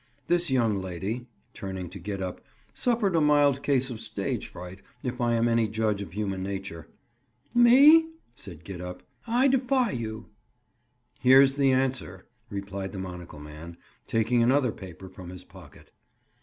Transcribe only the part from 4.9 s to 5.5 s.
if I am